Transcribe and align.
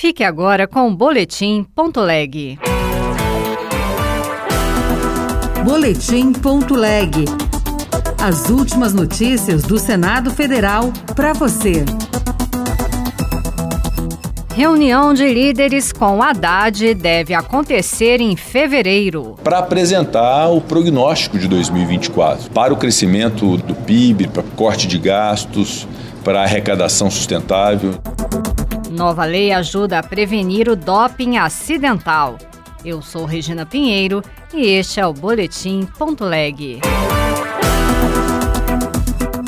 Fique 0.00 0.24
agora 0.24 0.66
com 0.66 0.88
o 0.88 0.96
Boletim.leg. 0.96 2.58
Boletim.leg. 5.62 7.26
As 8.18 8.48
últimas 8.48 8.94
notícias 8.94 9.62
do 9.62 9.78
Senado 9.78 10.30
Federal 10.30 10.90
para 11.14 11.34
você. 11.34 11.84
Reunião 14.56 15.12
de 15.12 15.28
líderes 15.28 15.92
com 15.92 16.22
Haddad 16.22 16.94
deve 16.94 17.34
acontecer 17.34 18.22
em 18.22 18.34
fevereiro. 18.36 19.36
Para 19.44 19.58
apresentar 19.58 20.48
o 20.48 20.62
prognóstico 20.62 21.38
de 21.38 21.46
2024 21.46 22.50
para 22.52 22.72
o 22.72 22.76
crescimento 22.78 23.58
do 23.58 23.74
PIB, 23.74 24.28
para 24.28 24.42
corte 24.56 24.88
de 24.88 24.98
gastos, 24.98 25.86
para 26.24 26.40
arrecadação 26.40 27.10
sustentável. 27.10 28.00
Nova 28.90 29.24
lei 29.24 29.52
ajuda 29.52 30.00
a 30.00 30.02
prevenir 30.02 30.68
o 30.68 30.74
doping 30.74 31.36
acidental. 31.36 32.36
Eu 32.84 33.00
sou 33.00 33.24
Regina 33.24 33.64
Pinheiro 33.64 34.20
e 34.52 34.66
este 34.66 34.98
é 34.98 35.06
o 35.06 35.12
Boletim 35.12 35.86
Ponto 35.96 36.24
Leg. 36.24 36.80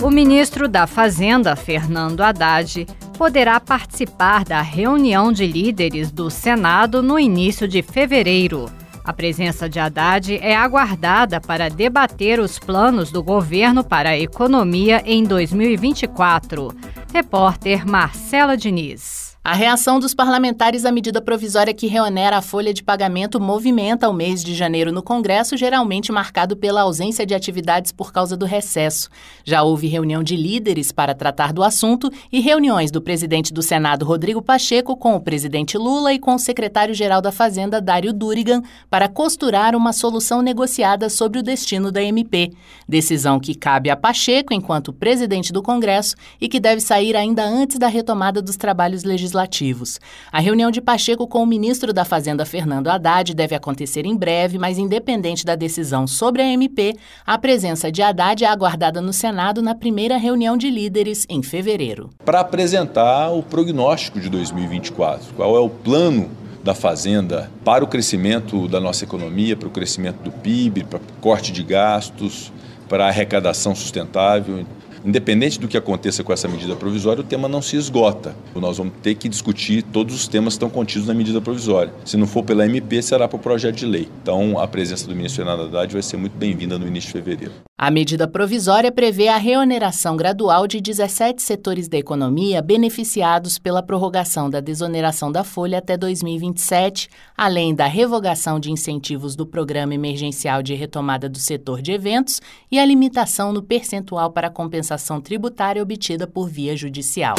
O 0.00 0.10
ministro 0.10 0.68
da 0.68 0.86
Fazenda, 0.86 1.56
Fernando 1.56 2.20
Haddad, 2.20 2.86
poderá 3.18 3.58
participar 3.58 4.44
da 4.44 4.62
reunião 4.62 5.32
de 5.32 5.44
líderes 5.44 6.12
do 6.12 6.30
Senado 6.30 7.02
no 7.02 7.18
início 7.18 7.66
de 7.66 7.82
fevereiro. 7.82 8.70
A 9.04 9.12
presença 9.12 9.68
de 9.68 9.80
Haddad 9.80 10.38
é 10.40 10.54
aguardada 10.54 11.40
para 11.40 11.68
debater 11.68 12.38
os 12.38 12.60
planos 12.60 13.10
do 13.10 13.24
governo 13.24 13.82
para 13.82 14.10
a 14.10 14.18
economia 14.18 15.02
em 15.04 15.24
2024. 15.24 16.68
Repórter 17.12 17.84
Marcela 17.84 18.56
Diniz. 18.56 19.21
A 19.44 19.54
reação 19.54 19.98
dos 19.98 20.14
parlamentares 20.14 20.84
à 20.84 20.92
medida 20.92 21.20
provisória 21.20 21.74
que 21.74 21.88
reonera 21.88 22.36
a 22.36 22.40
folha 22.40 22.72
de 22.72 22.80
pagamento 22.80 23.40
movimenta 23.40 24.08
o 24.08 24.12
mês 24.12 24.44
de 24.44 24.54
janeiro 24.54 24.92
no 24.92 25.02
Congresso, 25.02 25.56
geralmente 25.56 26.12
marcado 26.12 26.56
pela 26.56 26.82
ausência 26.82 27.26
de 27.26 27.34
atividades 27.34 27.90
por 27.90 28.12
causa 28.12 28.36
do 28.36 28.46
recesso. 28.46 29.08
Já 29.44 29.64
houve 29.64 29.88
reunião 29.88 30.22
de 30.22 30.36
líderes 30.36 30.92
para 30.92 31.12
tratar 31.12 31.52
do 31.52 31.64
assunto 31.64 32.08
e 32.30 32.38
reuniões 32.38 32.92
do 32.92 33.02
presidente 33.02 33.52
do 33.52 33.64
Senado, 33.64 34.04
Rodrigo 34.04 34.40
Pacheco, 34.40 34.96
com 34.96 35.16
o 35.16 35.20
presidente 35.20 35.76
Lula 35.76 36.14
e 36.14 36.20
com 36.20 36.36
o 36.36 36.38
secretário-geral 36.38 37.20
da 37.20 37.32
Fazenda, 37.32 37.80
Dário 37.80 38.12
Durigan, 38.12 38.62
para 38.88 39.08
costurar 39.08 39.74
uma 39.74 39.92
solução 39.92 40.40
negociada 40.40 41.10
sobre 41.10 41.40
o 41.40 41.42
destino 41.42 41.90
da 41.90 42.00
MP. 42.00 42.52
Decisão 42.88 43.40
que 43.40 43.56
cabe 43.56 43.90
a 43.90 43.96
Pacheco 43.96 44.54
enquanto 44.54 44.92
presidente 44.92 45.52
do 45.52 45.64
Congresso 45.64 46.14
e 46.40 46.48
que 46.48 46.60
deve 46.60 46.80
sair 46.80 47.16
ainda 47.16 47.44
antes 47.44 47.76
da 47.76 47.88
retomada 47.88 48.40
dos 48.40 48.56
trabalhos 48.56 49.02
legislativos 49.02 49.31
legislativos. 49.32 49.98
A 50.30 50.40
reunião 50.40 50.70
de 50.70 50.80
Pacheco 50.80 51.26
com 51.26 51.42
o 51.42 51.46
ministro 51.46 51.92
da 51.92 52.04
Fazenda, 52.04 52.44
Fernando 52.44 52.88
Haddad, 52.88 53.34
deve 53.34 53.54
acontecer 53.54 54.04
em 54.06 54.16
breve, 54.16 54.58
mas 54.58 54.78
independente 54.78 55.44
da 55.44 55.56
decisão 55.56 56.06
sobre 56.06 56.42
a 56.42 56.46
MP, 56.46 56.94
a 57.26 57.38
presença 57.38 57.90
de 57.90 58.02
Haddad 58.02 58.44
é 58.44 58.46
aguardada 58.46 59.00
no 59.00 59.12
Senado 59.12 59.62
na 59.62 59.74
primeira 59.74 60.16
reunião 60.16 60.56
de 60.56 60.70
líderes 60.70 61.26
em 61.28 61.42
fevereiro. 61.42 62.10
Para 62.24 62.40
apresentar 62.40 63.30
o 63.30 63.42
prognóstico 63.42 64.20
de 64.20 64.28
2024, 64.28 65.34
qual 65.34 65.56
é 65.56 65.60
o 65.60 65.68
plano 65.68 66.30
da 66.62 66.74
Fazenda 66.74 67.50
para 67.64 67.82
o 67.82 67.88
crescimento 67.88 68.68
da 68.68 68.80
nossa 68.80 69.04
economia, 69.04 69.56
para 69.56 69.66
o 69.66 69.70
crescimento 69.70 70.22
do 70.22 70.30
PIB, 70.30 70.84
para 70.84 71.00
corte 71.20 71.50
de 71.50 71.62
gastos, 71.62 72.52
para 72.88 73.08
arrecadação 73.08 73.74
sustentável. 73.74 74.64
Independente 75.04 75.58
do 75.58 75.66
que 75.66 75.76
aconteça 75.76 76.22
com 76.22 76.32
essa 76.32 76.46
medida 76.46 76.76
provisória, 76.76 77.22
o 77.22 77.26
tema 77.26 77.48
não 77.48 77.60
se 77.60 77.76
esgota. 77.76 78.36
Nós 78.54 78.78
vamos 78.78 78.94
ter 79.02 79.16
que 79.16 79.28
discutir 79.28 79.82
todos 79.82 80.14
os 80.14 80.28
temas 80.28 80.54
que 80.54 80.56
estão 80.56 80.70
contidos 80.70 81.08
na 81.08 81.14
medida 81.14 81.40
provisória. 81.40 81.92
Se 82.04 82.16
não 82.16 82.26
for 82.26 82.44
pela 82.44 82.64
MP, 82.64 83.02
será 83.02 83.26
para 83.26 83.36
o 83.36 83.40
projeto 83.40 83.76
de 83.76 83.86
lei. 83.86 84.08
Então, 84.22 84.58
a 84.60 84.68
presença 84.68 85.06
do 85.08 85.16
ministro 85.16 85.44
Fernando 85.44 85.66
Haddad 85.66 85.92
vai 85.92 86.02
ser 86.02 86.16
muito 86.16 86.36
bem-vinda 86.36 86.78
no 86.78 86.86
início 86.86 87.08
de 87.08 87.12
fevereiro. 87.14 87.52
A 87.76 87.90
medida 87.90 88.28
provisória 88.28 88.92
prevê 88.92 89.26
a 89.26 89.36
reoneração 89.36 90.16
gradual 90.16 90.68
de 90.68 90.80
17 90.80 91.42
setores 91.42 91.88
da 91.88 91.98
economia 91.98 92.62
beneficiados 92.62 93.58
pela 93.58 93.82
prorrogação 93.82 94.48
da 94.48 94.60
desoneração 94.60 95.32
da 95.32 95.42
folha 95.42 95.78
até 95.78 95.96
2027, 95.96 97.08
além 97.36 97.74
da 97.74 97.86
revogação 97.86 98.60
de 98.60 98.70
incentivos 98.70 99.34
do 99.34 99.44
Programa 99.44 99.94
Emergencial 99.94 100.62
de 100.62 100.74
Retomada 100.74 101.28
do 101.28 101.38
Setor 101.38 101.82
de 101.82 101.90
Eventos 101.90 102.40
e 102.70 102.78
a 102.78 102.84
limitação 102.84 103.52
no 103.52 103.64
percentual 103.64 104.30
para 104.30 104.48
compensação 104.48 104.91
tributária 105.20 105.82
obtida 105.82 106.26
por 106.26 106.48
via 106.48 106.76
judicial. 106.76 107.36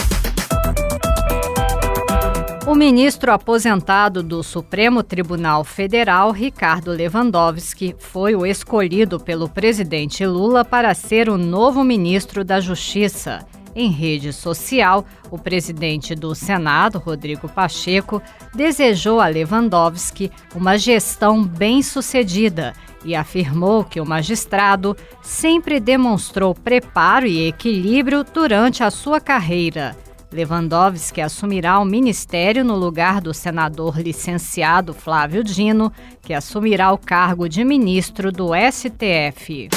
O 2.66 2.76
ministro 2.76 3.32
aposentado 3.34 4.24
do 4.24 4.42
Supremo 4.42 5.04
Tribunal 5.04 5.66
Federal, 5.66 6.32
Ricardo 6.32 6.92
Lewandowski, 6.92 7.94
foi 8.00 8.36
o 8.36 8.46
escolhido 8.46 9.20
pelo 9.20 9.50
presidente 9.50 10.26
Lula 10.26 10.64
para 10.64 10.94
ser 10.94 11.30
o 11.30 11.38
novo 11.38 11.84
ministro 11.84 12.44
da 12.44 12.62
Justiça. 12.62 13.46
Em 13.76 13.90
rede 13.90 14.32
social, 14.32 15.06
o 15.32 15.38
presidente 15.38 16.14
do 16.14 16.36
Senado, 16.36 17.00
Rodrigo 17.00 17.50
Pacheco, 17.50 18.22
desejou 18.54 19.20
a 19.20 19.28
Lewandowski 19.28 20.32
uma 20.56 20.78
gestão 20.78 21.44
bem-sucedida 21.44 22.74
e 23.04 23.16
afirmou 23.16 23.84
que 23.84 24.00
o 24.00 24.06
magistrado 24.06 24.96
sempre 25.22 25.80
demonstrou 25.80 26.54
preparo 26.54 27.26
e 27.26 27.48
equilíbrio 27.48 28.24
durante 28.24 28.84
a 28.84 28.92
sua 28.92 29.20
carreira. 29.20 29.98
Lewandowski 30.32 31.22
assumirá 31.22 31.80
o 31.80 31.86
ministério 31.86 32.64
no 32.64 32.76
lugar 32.76 33.22
do 33.22 33.34
senador 33.34 34.00
licenciado 34.00 34.94
Flávio 34.94 35.44
Dino, 35.44 35.92
que 36.22 36.34
assumirá 36.34 36.92
o 36.92 36.98
cargo 36.98 37.48
de 37.48 37.64
ministro 37.64 38.32
do 38.32 38.50
STF. 38.56 39.70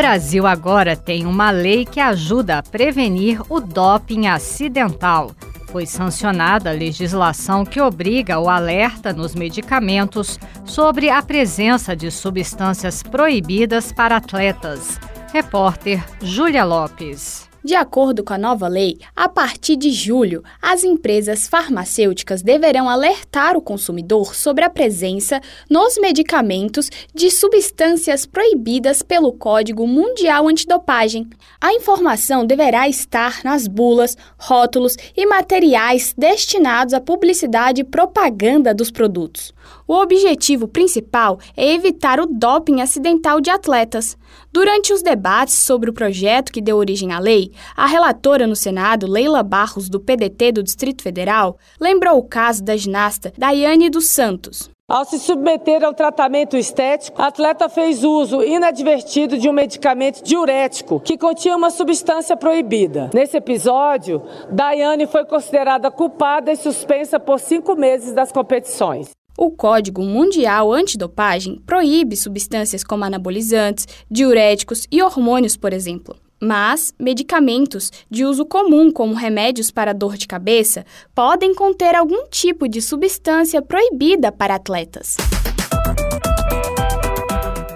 Brasil 0.00 0.46
agora 0.46 0.96
tem 0.96 1.26
uma 1.26 1.50
lei 1.50 1.84
que 1.84 2.00
ajuda 2.00 2.56
a 2.56 2.62
prevenir 2.62 3.42
o 3.50 3.60
doping 3.60 4.28
acidental. 4.28 5.32
Foi 5.66 5.84
sancionada 5.84 6.70
a 6.70 6.72
legislação 6.72 7.66
que 7.66 7.78
obriga 7.82 8.40
o 8.40 8.48
alerta 8.48 9.12
nos 9.12 9.34
medicamentos 9.34 10.40
sobre 10.64 11.10
a 11.10 11.20
presença 11.20 11.94
de 11.94 12.10
substâncias 12.10 13.02
proibidas 13.02 13.92
para 13.92 14.16
atletas. 14.16 14.98
Repórter 15.34 16.02
Júlia 16.22 16.64
Lopes. 16.64 17.49
De 17.62 17.74
acordo 17.74 18.24
com 18.24 18.32
a 18.32 18.38
nova 18.38 18.66
lei, 18.68 18.96
a 19.14 19.28
partir 19.28 19.76
de 19.76 19.90
julho, 19.90 20.42
as 20.62 20.82
empresas 20.82 21.46
farmacêuticas 21.46 22.40
deverão 22.40 22.88
alertar 22.88 23.54
o 23.54 23.60
consumidor 23.60 24.34
sobre 24.34 24.64
a 24.64 24.70
presença 24.70 25.42
nos 25.68 25.98
medicamentos 25.98 26.88
de 27.14 27.30
substâncias 27.30 28.24
proibidas 28.24 29.02
pelo 29.02 29.30
Código 29.30 29.86
Mundial 29.86 30.48
Antidopagem. 30.48 31.28
A 31.60 31.74
informação 31.74 32.46
deverá 32.46 32.88
estar 32.88 33.44
nas 33.44 33.68
bulas, 33.68 34.16
rótulos 34.38 34.96
e 35.14 35.26
materiais 35.26 36.14
destinados 36.16 36.94
à 36.94 37.00
publicidade 37.00 37.82
e 37.82 37.84
propaganda 37.84 38.72
dos 38.72 38.90
produtos. 38.90 39.52
O 39.86 39.94
objetivo 39.94 40.66
principal 40.66 41.38
é 41.56 41.74
evitar 41.74 42.20
o 42.20 42.26
doping 42.26 42.80
acidental 42.80 43.40
de 43.40 43.50
atletas. 43.50 44.16
Durante 44.52 44.92
os 44.92 45.00
debates 45.00 45.54
sobre 45.54 45.90
o 45.90 45.92
projeto 45.92 46.50
que 46.50 46.60
deu 46.60 46.76
origem 46.76 47.12
à 47.12 47.20
lei, 47.20 47.52
a 47.76 47.86
relatora 47.86 48.48
no 48.48 48.56
Senado, 48.56 49.06
Leila 49.06 49.44
Barros, 49.44 49.88
do 49.88 50.00
PDT 50.00 50.50
do 50.50 50.62
Distrito 50.62 51.02
Federal, 51.02 51.56
lembrou 51.80 52.18
o 52.18 52.24
caso 52.24 52.64
da 52.64 52.76
ginasta 52.76 53.32
Daiane 53.38 53.88
dos 53.88 54.10
Santos. 54.10 54.68
Ao 54.88 55.04
se 55.04 55.20
submeter 55.20 55.84
ao 55.84 55.94
tratamento 55.94 56.56
estético, 56.56 57.22
a 57.22 57.28
atleta 57.28 57.68
fez 57.68 58.02
uso 58.02 58.42
inadvertido 58.42 59.38
de 59.38 59.48
um 59.48 59.52
medicamento 59.52 60.20
diurético 60.20 60.98
que 60.98 61.16
continha 61.16 61.56
uma 61.56 61.70
substância 61.70 62.36
proibida. 62.36 63.08
Nesse 63.14 63.36
episódio, 63.36 64.20
Daiane 64.50 65.06
foi 65.06 65.24
considerada 65.24 65.92
culpada 65.92 66.50
e 66.50 66.56
suspensa 66.56 67.20
por 67.20 67.38
cinco 67.38 67.76
meses 67.76 68.12
das 68.12 68.32
competições. 68.32 69.12
O 69.42 69.50
Código 69.50 70.02
Mundial 70.02 70.70
Antidopagem 70.70 71.62
proíbe 71.64 72.14
substâncias 72.14 72.84
como 72.84 73.04
anabolizantes, 73.04 73.88
diuréticos 74.10 74.86
e 74.92 75.02
hormônios, 75.02 75.56
por 75.56 75.72
exemplo. 75.72 76.14
Mas 76.38 76.92
medicamentos 76.98 77.90
de 78.10 78.22
uso 78.26 78.44
comum, 78.44 78.92
como 78.92 79.14
remédios 79.14 79.70
para 79.70 79.94
dor 79.94 80.18
de 80.18 80.26
cabeça, 80.26 80.84
podem 81.14 81.54
conter 81.54 81.94
algum 81.94 82.26
tipo 82.28 82.68
de 82.68 82.82
substância 82.82 83.62
proibida 83.62 84.30
para 84.30 84.56
atletas. 84.56 85.16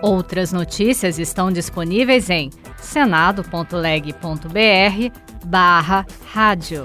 Outras 0.03 0.53
notícias 0.53 1.19
estão 1.19 1.51
disponíveis 1.51 2.29
em 2.29 2.51
senado.leg.br 2.77 4.19
barra 5.47 6.05
rádio. 6.27 6.85